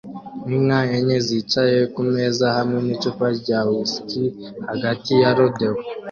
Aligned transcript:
Inka 0.53 0.79
enye 0.97 1.17
zicaye 1.27 1.77
kumeza 1.93 2.45
hamwe 2.57 2.79
nicupa 2.85 3.25
rya 3.39 3.59
whiski 3.69 4.23
hagati 4.69 5.11
ya 5.21 5.31
rodeo 5.37 5.75